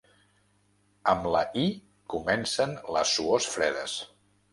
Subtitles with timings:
[1.11, 1.65] Amb la i
[2.13, 3.95] comencen les suors fredes.